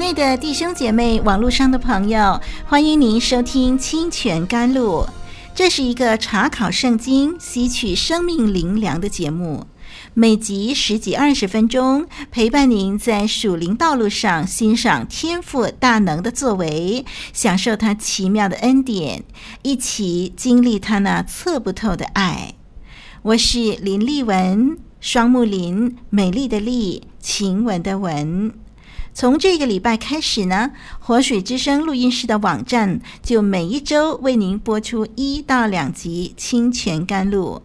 [0.00, 5.02] 内的弟兄姐妹，网络上的朋友，欢迎您收听《清泉甘露》。
[5.54, 9.66] 这是一个查考圣经、吸取生命灵粮的节目，
[10.14, 19.24] 每集十几二十分钟，陪伴您在属灵道路上欣赏天赋大能的作为，享受他奇妙的恩典，
[19.60, 22.54] 一起经历他那测不透的爱。
[23.20, 28.54] 我是林丽文，双木林，美丽的丽，晴雯的雯。
[29.12, 37.62] 从这个礼拜开始呢，活水之声录音室的网站就每一周为您播出一到两集《清泉甘露》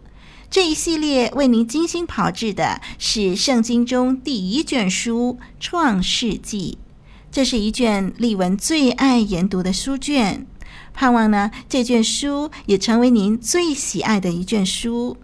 [0.50, 6.78] 这一系列，为您精心炮制的是圣经中第一卷书《创世纪》。
[7.32, 10.46] 这是一卷丽文最爱研读的书卷，
[10.92, 15.16] 盼望呢这卷书也成为您最喜爱的一卷书。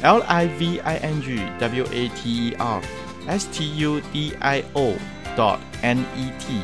[0.00, 2.80] L I V I N G W A T E R
[3.26, 4.94] S T U D I O
[5.36, 6.60] dot N E T，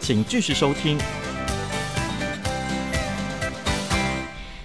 [0.00, 0.98] 请继续收听。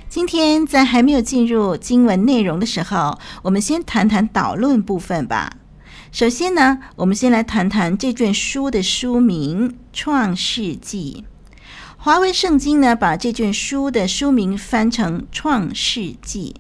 [0.10, 5.52] 今天在还没有进入经文内容的时候，我们先谈谈导论部分吧。
[6.12, 11.24] 首先呢，我们先来谈谈这卷书的书名《创世纪》。
[11.98, 16.56] 华为圣经呢，把这卷书的书名翻成《创世纪》。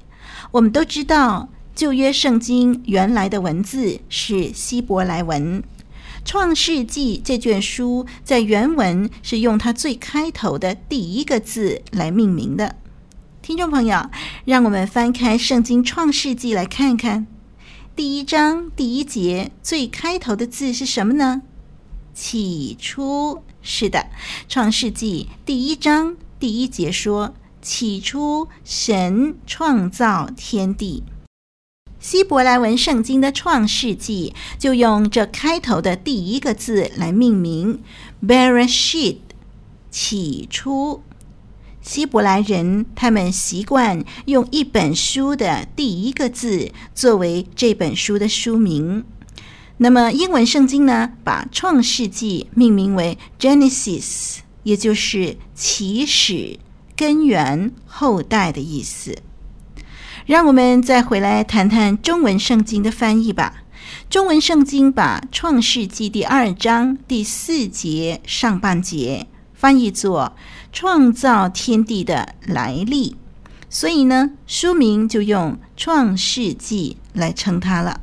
[0.58, 5.62] 我们都知道，旧约圣经原来的文字是希伯来文，
[6.26, 12.76] 《创世纪》这卷书在原文是用它最开头的第一个字来命名的。
[13.44, 14.10] 听众朋友，
[14.46, 17.28] 让我们翻开圣经《创世纪》来看看，
[17.96, 21.44] 第一章第一节最开头的字是什么呢？
[22.16, 24.00] 起初，是的，
[24.50, 27.36] 《创世纪》第一章第一节说。
[27.68, 31.04] 起初，神创造天地。
[32.00, 37.82] 希伯来文圣经的《创世纪》就用这开头的第一个字来命名
[38.26, 39.18] ，Bereshit，
[39.92, 41.04] 起初。
[41.82, 49.04] 希伯来人他们习惯用一本书的第一个字作为这本书的书名。
[49.80, 56.60] 那么英文圣经呢，把《创世纪》命名为 Genesis，也就是起始。
[56.98, 59.16] 根源后代的意思，
[60.26, 63.64] 让我们再回来谈谈中文圣经的翻译吧。
[64.10, 70.36] 中文圣经把《创世纪》第二章第四节上半节翻译作
[70.74, 73.16] “创造天地的来历”，
[73.70, 78.02] 所以呢，书名就用《创世纪》来称它了。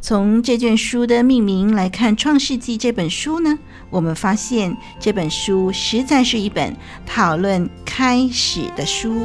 [0.00, 3.58] 从这卷书的命名来看，《创世纪》这本书呢，
[3.90, 6.74] 我们发现这本书实在是一本
[7.06, 9.22] 讨论开始的书。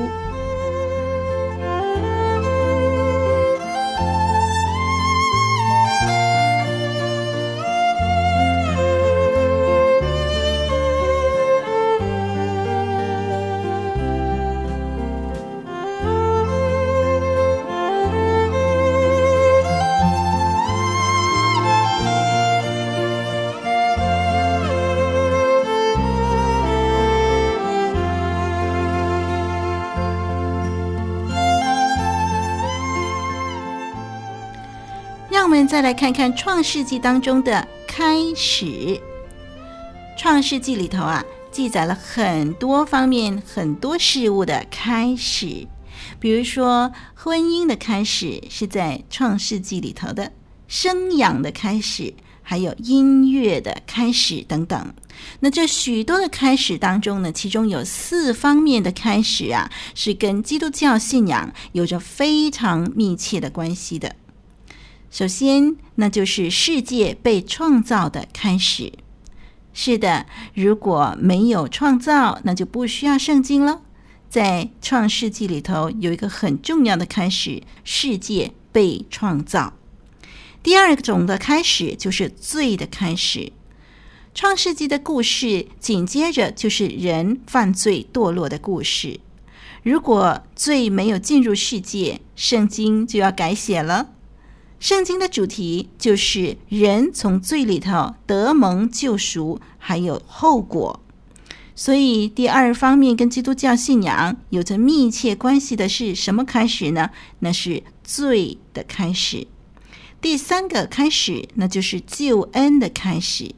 [35.73, 38.65] 再来看看《创世纪》当中的开始，
[40.15, 45.67] 《创世纪》里头啊，记载了很多方面、很多事物的开始。
[46.19, 50.31] 比如说，婚姻的开始是在《创世纪》里头的，
[50.67, 54.93] 生养的开始，还有音乐的开始等等。
[55.39, 64.15] 那这许多的开始当中呢，其中有四方面的开始啊，是跟基督教信仰有着非常密切的关系的。
[65.13, 68.93] 首先，那就是世界被创造的开始。
[69.71, 70.25] 是的，
[70.55, 73.81] 如果没有创造，那就不需要圣经了。
[74.27, 79.73] 在创世纪里头有一个很重要的开始，世界被创造。
[80.63, 83.53] 第二种的开始就是罪的开始。
[84.33, 89.19] 创世纪的故事紧接着就是人犯罪堕落的故事。
[89.83, 94.09] 如果罪没有进入世界，圣经就要改写了。
[94.83, 100.99] 圣经的主题就是人从罪里头得蒙救赎，还有后果。
[101.73, 107.11] 所以，第二方面跟基督教信仰有着密切关系的是什么开始呢？
[107.39, 109.47] 那是罪的开始。
[110.19, 113.55] 第三个开始，那就是救恩的开始。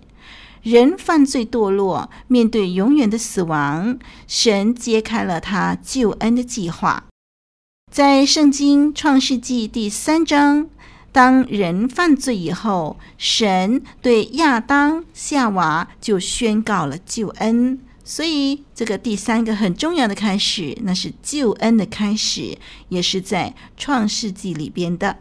[0.62, 7.06] 人犯罪堕落，面对永远的死亡，神揭开了他救恩的计划。
[7.92, 10.70] 在圣经创世纪第三章，
[11.16, 17.80] 当人犯罪以后，神对亚当、夏娃就宣告了救恩。
[18.04, 22.58] 所以，这个第三个很重要的开始，那是救恩的开始，
[22.90, 25.16] 也是在创世纪里边的。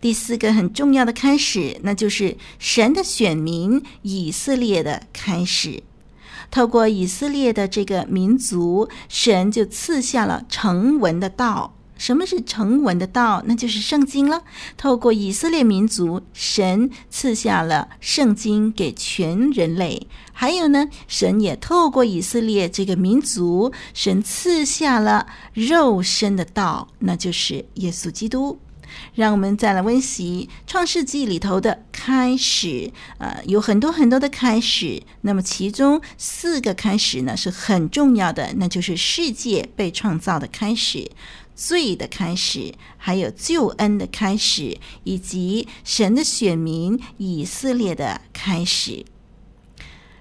[0.00, 5.82] 第四个很重要的开始，那就是神的选民以色列的开始。
[6.50, 11.74] 透过以色列的这个民族，神就赐下了成文的道。
[11.98, 13.42] 什么是成文的道？
[13.44, 14.42] 那就是圣经了。
[14.78, 20.06] 透过以色列民族，神赐下了圣经给全人类。
[20.32, 28.58] 还有呢，神也透过以色列这个民族，神赐下了肉身的道，那就是耶稣基督。
[29.14, 32.90] 让我们再来温习创世纪里头的开始。
[33.18, 35.02] 呃，有很多很多的开始。
[35.20, 41.10] 那么其中四个开始呢是很重要的，那就是世界被创造的开始。
[41.58, 49.04] 罪的开始，还有救恩的开始，以及神的选民以色列的开始。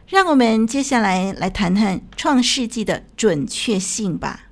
[0.07, 4.47] 让我们接下来来谈谈创世纪的准确性吧，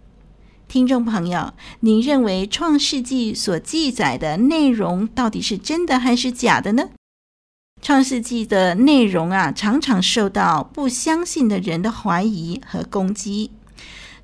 [0.68, 6.90] 听众朋友，您认为创世纪所记载的内容到底是真的还是假的呢？
[7.82, 13.52] 创世纪的内容啊，常常受到不相信的人的怀疑和攻击。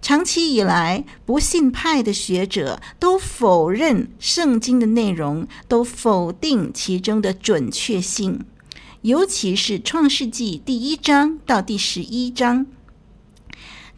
[0.01, 8.39] 长期以来，不信派的学者都否认圣经的内容，都否定其中的准确性，
[9.03, 12.65] 尤其是创世纪第一章到第十一章。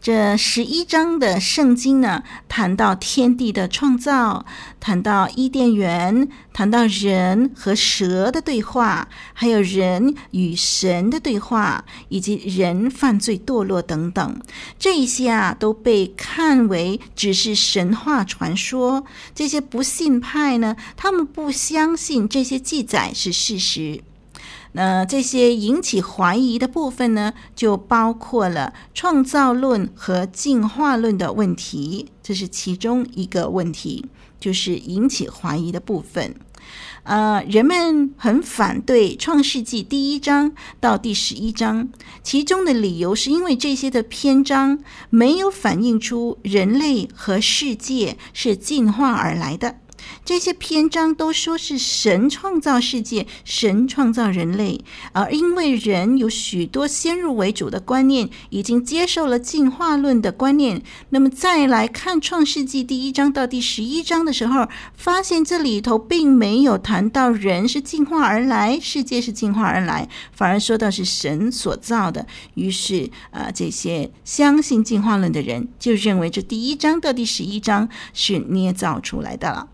[0.04, 4.44] 这十一章的圣经呢，谈到天地的创造，
[4.78, 14.38] 谈到伊甸园，谈到人和蛇的对话，还有人与神的对话，以及人犯罪堕落等等。
[14.78, 19.06] 这一些啊，都被看为只是神话传说。
[19.34, 24.02] 这些不信派呢，他们不相信这些记载是事实。
[24.76, 34.06] 那这些引起怀疑的部分呢，就包括了创造论和进化论的问题，这是其中一个问题，
[34.40, 36.34] 就是引起怀疑的部分。
[37.04, 41.88] 呃，人们很反对创世纪第一章到第十一章，
[42.24, 49.76] 其中的理由是因为这些的篇章没有反映出人类和世界是进化而来的。
[50.24, 54.80] 这些篇章都说是神创造世界，神创造人类，
[55.12, 72.26] 而因为人有许多先入为主的观念，已经接受了进化论的观念，那么再来看创世纪第一章到第十一章的时候，发现这里头并没有谈到人是进化而来，世界是进化而来，反而说到是神所造的。
[72.54, 79.68] 于是，啊、这些相信进化论的人就认为这第一章到第十一章是捏造出来的了。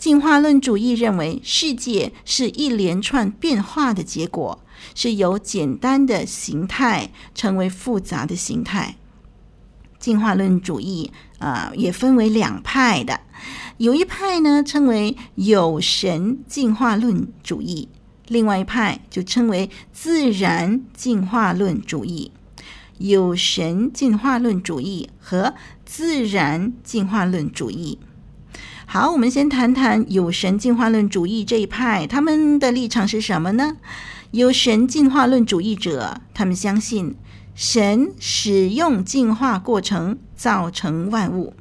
[0.00, 4.58] 进化论主义认为，世界是一连串变化的结果，
[4.94, 8.96] 是由简单的形态成为复杂的形态。
[9.98, 13.20] 进化论主义啊、也分为两派的，
[13.76, 17.86] 有一派呢称为有神进化论主义，
[18.28, 22.32] 另外一派就称为自然进化论主义。
[22.96, 25.54] 有神进化论主义和
[25.84, 27.98] 自然进化论主义。
[28.92, 33.76] 好，我们先谈谈有神进化论主义这一派，他们的立场是什么呢？
[34.32, 37.14] 有神进化论主义者，他们相信
[37.54, 41.54] 神使用进化过程造成万物，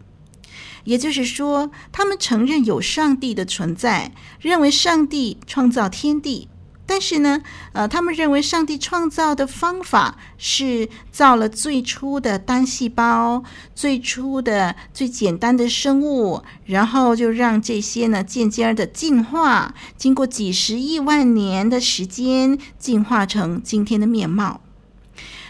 [0.86, 6.49] 也就是说，他们承认有上帝的存在，认为上帝创造天地，
[6.90, 7.40] 但是呢，
[7.74, 13.44] 呃，他们认为上帝创造的方法是造了最初的单细胞、
[13.76, 24.62] 最初的最简单的生物，然后就让这些呢渐渐的进化，经过几十亿万年的时间，进化成今天的面貌。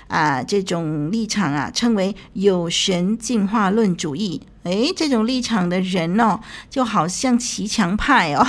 [0.09, 4.41] 啊，这种立场啊，称为有神进化论主义。
[4.63, 8.45] 诶，这种立场的人哦，就好像骑墙派哦。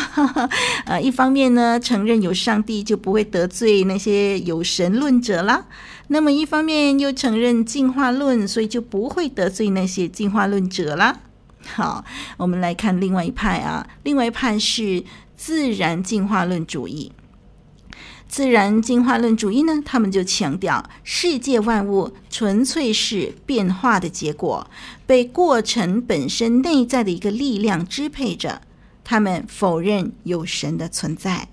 [0.85, 5.67] 呃， 一方面呢，承认有上帝就不会得罪那些有神论者啦；
[6.09, 11.21] 那么一方面又承认进化论，所以就不会得罪那些进化论者啦。
[11.65, 12.05] 好，
[12.37, 15.05] 我们来看另外一派啊，另外一派是
[15.37, 17.13] 自然进化论主义。
[18.31, 24.71] 自然进化论主义呢，他们就强调世界万物纯粹是变化的结果，
[25.05, 28.63] 被过程本身内在的一个力量支配着。
[29.03, 31.49] 他们否认有神的存在。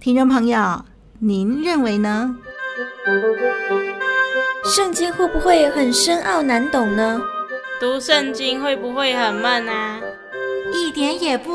[0.00, 0.84] 听众朋友，
[1.20, 2.36] 您认为呢？
[4.64, 7.20] 圣经会不会很深奥难懂呢？
[7.80, 10.00] 读圣经会不会很闷啊？
[10.74, 11.52] 一点也不。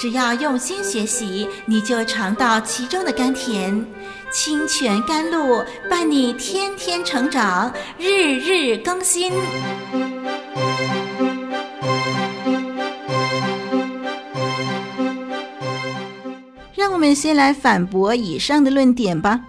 [0.00, 3.86] 只要用心学习，你就尝到其中的甘甜。
[4.32, 9.30] 清泉甘露伴你天天成长，日日更新。
[16.74, 19.42] 让我们先来反驳以上的论点吧。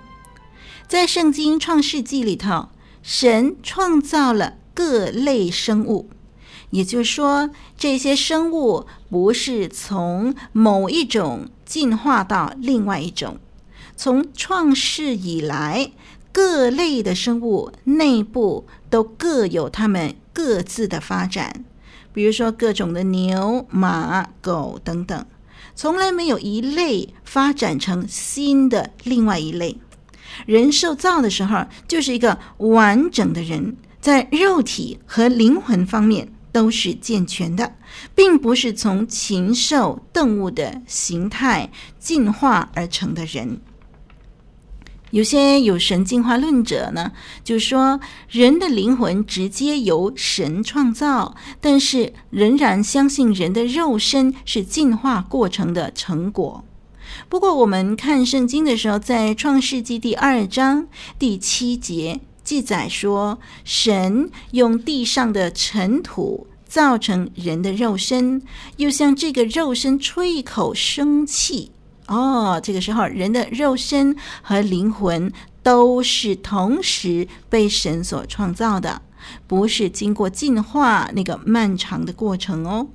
[0.86, 2.67] 在圣经创世纪里头，
[3.01, 6.10] 神创造了各类生物。
[6.72, 13.38] 也就是说，这些生物不是从某一种进化到另外一种。
[13.96, 15.92] 从创世以来，
[16.32, 21.63] 各类的生物内部都各有它们各自的发展。
[22.13, 25.25] 比如说，各种的牛、马、狗等等，
[25.75, 29.78] 从来没有一类发展成新的另外一类。
[30.46, 36.30] 人受造的时候，就是一个完整的人，在肉体和灵魂方面。
[36.51, 37.75] 都是健全的，
[38.13, 43.62] 并不是从禽兽动物的形态进化而成的人。
[45.12, 47.12] 有些有神进化论者呢，
[47.43, 56.63] 就说人的灵魂直接由神创造，但是仍然相信人的肉身是进化过程的成果。
[57.27, 60.88] 不过，我们看圣经的时候，在创世纪第二章
[61.20, 62.22] 第七节。
[62.51, 68.41] 记载说，神用地上的尘土造成人的肉身，
[68.75, 71.72] 又向这个肉身吹一口生气。
[72.08, 75.31] 哦，这个时候，人的肉身和灵魂
[75.63, 79.01] 都是同时被神所创造的，
[79.48, 82.89] 不是经过进化那个漫长的过程哦。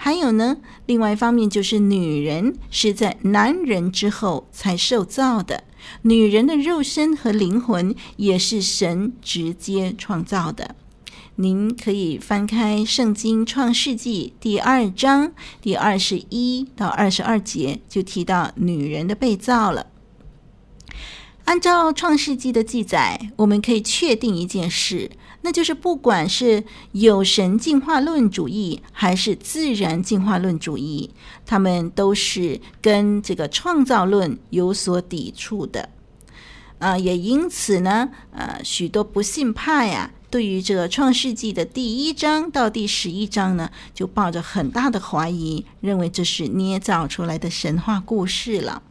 [0.00, 5.64] 还有呢，另外一方面就是女人是在男人之后才受造的。
[6.02, 10.76] 女人的肉身和灵魂也是神直接创造的。
[11.34, 19.86] 您可以翻开《圣经·创世纪》第二章第二十一到二十二节，就提到女人的被造了。
[21.44, 25.10] 按照《创世纪》的记载，我们可以确定一件事，
[25.42, 31.10] 那就是不管是有神进化论主义还是自然进化论主义，
[31.46, 35.88] 他们都是跟这个创造论有所抵触的。
[36.78, 48.82] 啊、也因此呢，呃，许多不信派啊，对于这个《创世纪》的第一章到第十一章呢，就抱着很大的怀疑，认为这是捏造出来的神话故事了。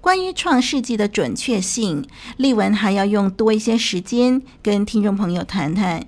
[0.00, 2.06] 关于创世纪的准确性，
[2.38, 6.06] 丽文还要用多一些时间跟听众朋友谈谈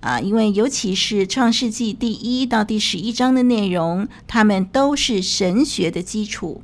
[0.00, 6.62] 啊，因为尤其是创世纪第一到第十一章的内容，它们都是神学的基础。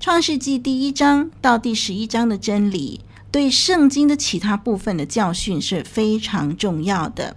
[0.00, 7.36] 创世纪第一章到第十一章的真理，对圣经的其他部分的教训是非常重要的。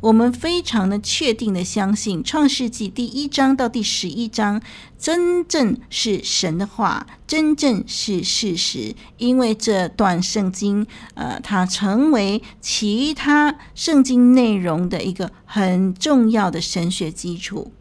[0.00, 4.60] 我们非常的确定的相信，《创世纪》第一章到第十一章
[4.98, 8.94] 真正是神的话，真正是事实。
[9.18, 17.72] 因为这段圣经，呃，它成为其他圣经内容的一个很重要的神学基础。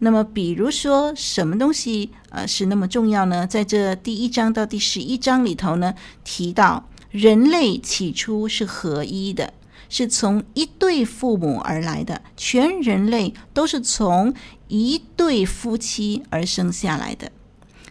[0.00, 3.46] 那么，比如说什么东西，呃，是那么重要呢？
[3.46, 9.54] 在这第一章到第十一章里头呢，提到人类起初是合一的。
[9.88, 14.34] 是从一对父母而来的，全人类都是从
[14.68, 17.30] 一对夫妻而生下来的。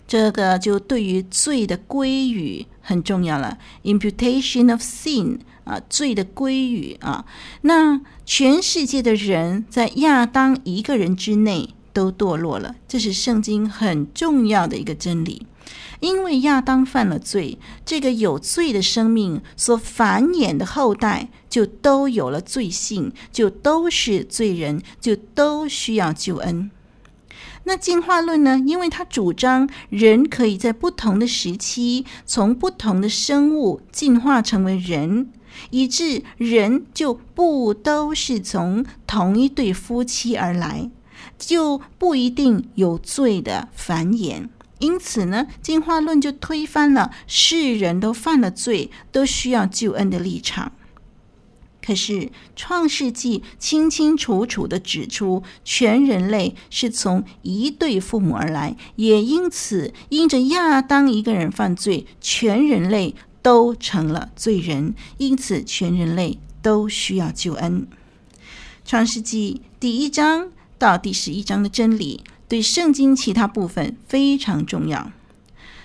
[0.07, 7.25] 这个就对于罪的归于很重要了，imputation of sin 啊，罪的归于啊。
[7.61, 15.47] 那全世界的人在亚当一个人之内都堕落了，这是圣经很重要的一个真理。
[16.00, 26.70] 因为亚当犯了罪，这个有罪的生命所繁衍的后代就都有了罪性，就都是罪人，就都需要救恩。
[27.67, 28.62] 那进化论呢？
[28.63, 35.32] 因为它主张人可以在不同的时期从不同的生物进化成为人，
[35.72, 40.91] 以致人就不都是从同一对夫妻而来，
[41.39, 44.50] 就不一定有罪的繁衍。
[44.79, 50.74] 因此呢，进化论就推翻了世人都犯了罪，都需要救恩的立场。
[51.86, 52.13] 可是
[52.55, 63.13] 《创世纪》清清楚楚地指出，全人类是从一对父母而来，也因此因着亚当一个人犯罪，全人类
[63.44, 67.88] 都成了罪人，因此全人类都需要救恩。
[68.84, 72.24] 《创世纪》第一章到第十一章的真理，
[72.55, 75.12] 对圣经其他部分非常重要。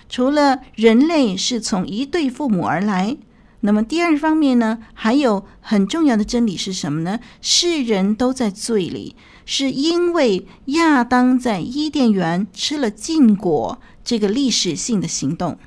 [0.07, 3.17] 除了人类是从一对父母而来。
[3.59, 7.19] 那么第二方面呢，还有很重要的真理是什么呢？
[7.41, 15.59] 世人都在罪里，是因为亚当在伊甸园吃了禁果这个历史性的行动。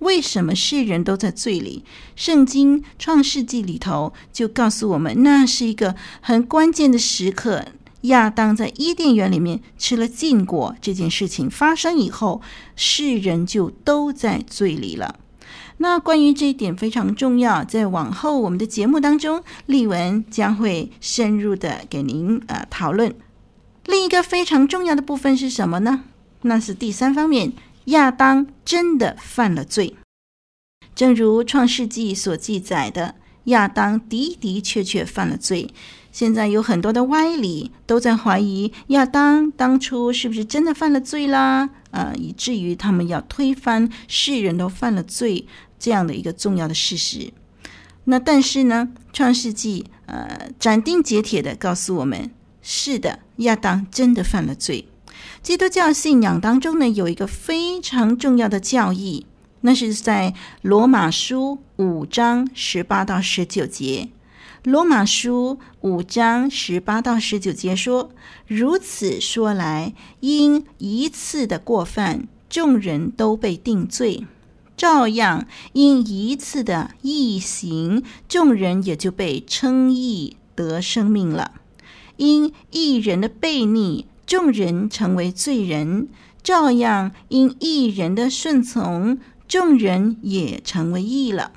[0.00, 1.84] 为什么世人都在罪里？
[2.16, 7.66] 圣经创世纪里头就告诉我们，那是一个很关键的时刻。
[8.04, 12.40] 亚当在伊甸园里面吃了禁果这件事情发生以后，
[12.76, 15.20] 世人就都在罪里了。
[15.78, 23.14] 那关于这一点非常重要，在往后我们的节目当中，丽文将会深入的给您呃讨论。
[23.86, 26.04] 另一个非常重要的部分是什么呢？
[26.42, 27.52] 那是第三方面，
[27.86, 29.96] 亚当真的犯了罪，
[30.94, 35.70] 正如创世纪所记载的，亚当的的确确犯了罪。
[36.14, 41.68] 现在有很多的歪理都在怀疑亚当当初是不是真的犯了罪啦？
[41.90, 47.32] 呃，以至于他们要推翻世人都犯了罪这样的一个重要的事实。
[48.04, 52.30] 那但是呢，《创世纪》呃斩钉截铁地告诉我们：
[52.62, 54.86] 是的，亚当真的犯了罪。
[55.42, 59.26] 基督教信仰当中呢，有一个非常重要的教义，
[59.62, 64.10] 那是在罗马书五章十八到十九节。
[64.64, 68.10] 罗马书五章十八到十九节说
[68.48, 74.24] ：“如此说来，因一次的过犯，众人都被定罪；
[74.74, 81.60] 照样，因一次的异行，众人也就被称义得生命了。
[82.16, 86.06] 因一人的悖逆，众人成为罪人；
[86.42, 91.52] 照样，因一人的顺从，众人也成为义了。”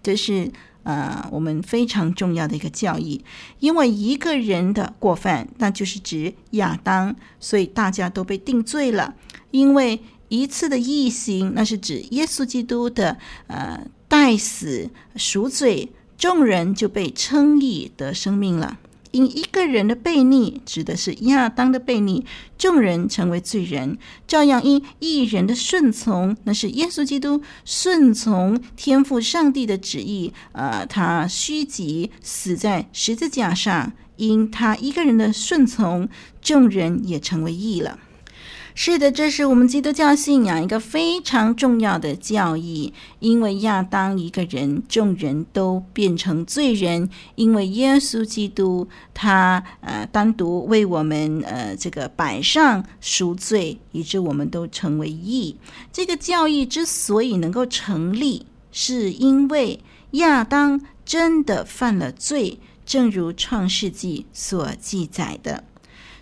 [0.00, 0.52] 这是。
[0.86, 3.20] 呃，我们非常重要的一个教义，
[3.58, 9.12] 因为一个人的过犯，那就是指亚当，所以大家都被定罪了。
[9.50, 13.18] 因为一次的义行，那是指耶稣基督的
[13.48, 18.78] 呃代死赎罪，众人就被称义得生命了。
[19.16, 22.24] 因一个人的悖逆，指的是亚当的悖逆，
[22.58, 36.06] 众人成为罪人；照样因一人的顺从，那是耶稣基督顺从天父上帝的旨意，呃，他虚极死在十字架上，因他一个人的顺从，
[36.42, 37.98] 众人也成为义了。
[38.78, 42.92] 是的，这是我们基督教信仰一个非常重要的教义。
[43.20, 55.56] 因为亚当一个人，众人都变成罪人；因为耶稣基督他呃单独为我们呃这个摆上赎罪，以致我们都成为义。
[55.90, 65.64] 这个教义之所以能够成立，是因为亚当真的犯了罪，正如创世纪所记载的。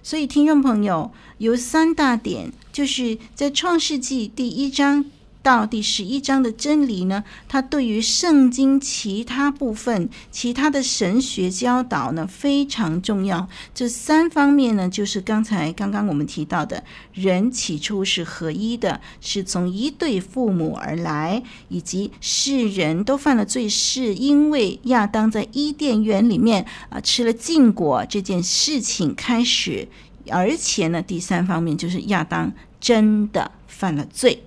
[0.06, 5.02] 所以，听众朋友，有三大点，就是在《创世纪》第一章
[5.44, 13.46] 到第十一章的真理呢，它对于圣经其他部分、其他的神学教导呢非常重要。
[13.74, 29.87] 这三方面呢，就是刚才刚刚我们提到的，人起初是合一的，是从一对父母而来，以及世人都犯了罪，是因为亚当在伊甸园里面啊吃了禁果这件事情开始。
[30.30, 34.42] 而且呢，第三方面就是亚当真的犯了罪。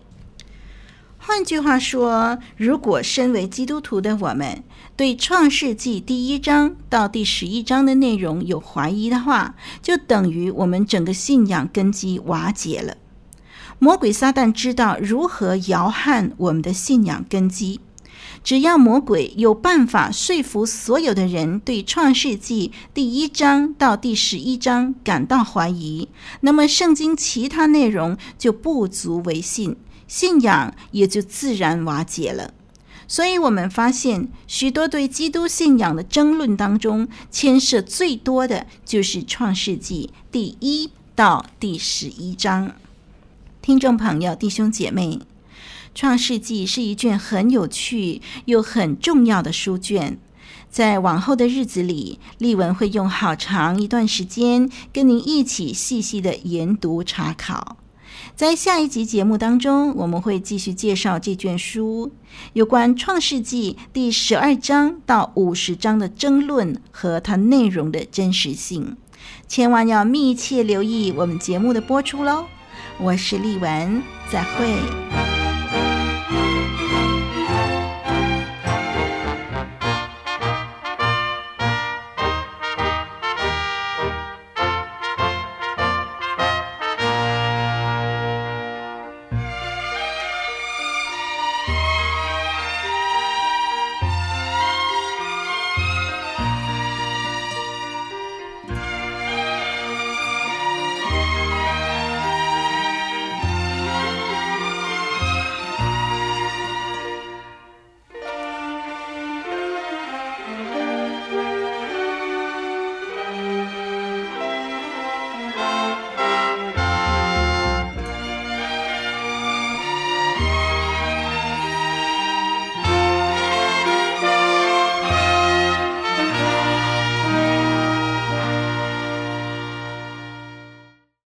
[1.27, 4.63] 换句话说，如果身为基督徒的我们
[4.95, 12.95] 对创世纪第一章到第十一章的内容有怀疑的话，就等于我们整个信仰根基瓦解了。
[13.77, 17.81] 魔鬼撒旦知道如何摇撼我们的信仰根基。
[18.41, 26.07] 只要魔鬼有办法说服所有的人对创世纪第一章到第十一章感到怀疑，
[26.39, 29.75] 那么圣经其他内容就不足为信，
[30.07, 32.53] 信仰也就自然瓦解了。
[33.09, 42.73] 所以，我们发现许多对基督信仰的争论当中，牵涉最多的就是《创世纪》第一到第十一章。
[43.61, 45.15] 听众朋友、弟兄姐妹，
[45.95, 50.17] 《创世纪》是一卷很有趣又很重要的书卷。
[50.69, 57.77] 在往后的日子里，丽文会用好长一段时间跟您一起细细的研读查考。
[58.35, 62.11] 在下一集节目当中，我们会继续介绍这卷书
[62.53, 68.95] 有关《创世纪》第十二章到五十章的争论和它内容的真实性。
[69.47, 72.45] 千万要密切留意我们节目的播出喽！
[72.99, 74.01] 我是丽文，
[74.31, 75.36] 再会。